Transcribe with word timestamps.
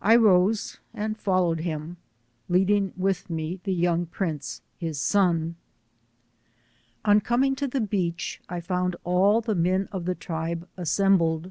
I 0.00 0.14
rose 0.14 0.78
and 0.94 1.18
followed 1.18 1.58
him, 1.58 1.96
leading 2.48 2.92
with 2.96 3.28
me 3.28 3.58
the 3.64 3.74
young 3.74 4.06
prince, 4.06 4.62
his 4.76 5.00
bod. 5.12 5.56
On 7.04 7.20
coming 7.20 7.56
to 7.56 7.66
the 7.66 7.80
beach 7.80 8.40
I 8.48 8.60
found 8.60 8.94
all 9.02 9.40
the 9.40 9.56
men 9.56 9.88
of 9.90 10.04
the 10.04 10.14
tribe 10.14 10.68
assembled. 10.76 11.50